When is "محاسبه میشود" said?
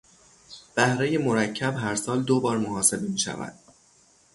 2.57-3.53